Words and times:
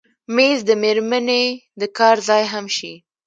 مېز 0.35 0.59
د 0.69 0.71
مېرمنې 0.83 1.43
د 1.79 1.81
کار 1.97 2.17
ځای 2.27 2.43
هم 2.53 2.65
شي. 2.77 2.93